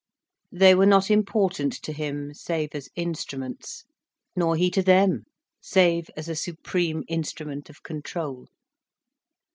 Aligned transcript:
They 0.51 0.73
were 0.73 0.87
not 0.87 1.11
important 1.11 1.73
to 1.83 1.93
him, 1.93 2.33
save 2.33 2.73
as 2.73 2.89
instruments, 2.95 3.83
nor 4.35 4.55
he 4.55 4.71
to 4.71 4.81
them, 4.81 5.25
save 5.61 6.09
as 6.17 6.27
a 6.27 6.33
supreme 6.35 7.03
instrument 7.07 7.69
of 7.69 7.83
control. 7.83 8.47